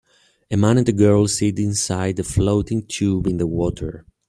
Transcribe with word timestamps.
A 0.49 0.57
man 0.57 0.79
and 0.79 0.89
a 0.89 0.93
girl 0.93 1.27
sit 1.27 1.59
inside 1.59 2.17
a 2.17 2.23
floating 2.23 2.81
tube 2.87 3.27
in 3.27 3.37
the 3.37 3.45
water. 3.45 4.03